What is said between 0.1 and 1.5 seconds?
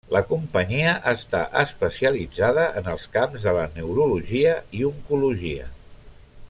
La companyia està